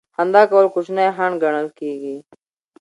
[0.15, 2.15] خندا کول کوچنی خنډ ګڼل کیږي.